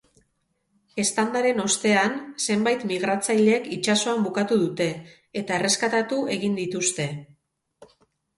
Eztandaren 1.01 1.59
ostean, 1.63 2.15
zenbait 2.45 2.85
migratzailek 2.93 3.67
itsasoan 3.75 4.25
bukatu 4.29 4.59
dute, 4.63 4.89
eta 5.43 5.59
erreskatatu 5.61 6.21
egin 6.39 6.59
dituzte. 6.63 7.09